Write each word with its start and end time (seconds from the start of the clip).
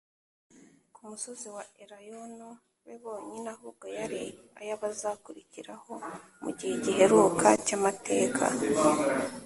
Ku 0.93 0.99
musozi 1.09 1.47
wa 1.55 1.63
Elayono 1.83 2.49
be 2.85 2.93
bonyine 3.03 3.47
ahubwo 3.55 3.85
yari 3.97 4.21
ay'abazakurikiraho 4.59 5.91
mu 6.41 6.49
gihe 6.57 6.75
giheruka 6.83 7.47
cy'amateka. 7.65 8.45